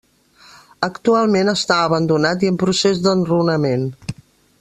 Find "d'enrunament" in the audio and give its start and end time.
3.05-3.85